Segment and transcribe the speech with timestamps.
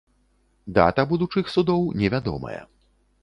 [0.77, 2.57] Дата будучых судоў невядомая.